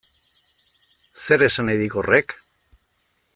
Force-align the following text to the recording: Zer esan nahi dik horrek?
Zer 1.25 1.45
esan 1.49 1.69
nahi 1.71 1.81
dik 1.83 1.99
horrek? 2.03 2.35